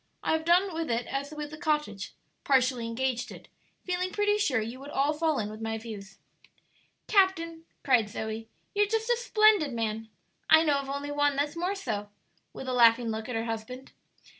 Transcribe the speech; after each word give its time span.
I 0.23 0.31
have 0.31 0.45
done 0.45 0.73
with 0.73 0.89
it 0.89 1.05
as 1.05 1.29
with 1.29 1.51
the 1.51 1.59
cottage 1.59 2.15
partially 2.43 2.87
engaged 2.87 3.31
it 3.31 3.47
feeling 3.83 4.09
pretty 4.09 4.39
sure 4.39 4.59
you 4.59 4.79
would 4.79 4.89
all 4.89 5.13
fall 5.13 5.37
in 5.37 5.47
with 5.47 5.61
my 5.61 5.77
views." 5.77 6.17
"Captain," 7.07 7.65
cried 7.83 8.09
Zoe, 8.09 8.49
"you're 8.73 8.87
just 8.87 9.11
a 9.11 9.15
splendid 9.15 9.73
man! 9.73 10.09
I 10.49 10.63
know 10.63 10.79
of 10.79 10.89
only 10.89 11.11
one 11.11 11.35
that's 11.35 11.55
more 11.55 11.75
so," 11.75 12.09
with 12.51 12.67
a 12.67 12.73
laughing 12.73 13.09
look 13.09 13.29
at 13.29 13.35
her 13.35 13.45
husband. 13.45 13.91